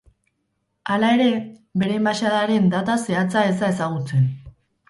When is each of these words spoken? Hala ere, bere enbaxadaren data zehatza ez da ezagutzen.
Hala 0.95 1.11
ere, 1.17 1.27
bere 1.83 1.99
enbaxadaren 2.01 2.67
data 2.75 2.97
zehatza 3.07 3.47
ez 3.51 3.55
da 3.63 3.71
ezagutzen. 3.77 4.27